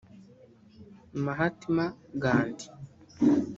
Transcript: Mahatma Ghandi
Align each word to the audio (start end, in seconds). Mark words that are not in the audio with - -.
Mahatma 1.23 1.85
Ghandi 2.21 2.65